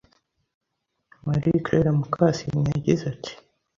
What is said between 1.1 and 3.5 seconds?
Marie Claire Mukasine, yagize ati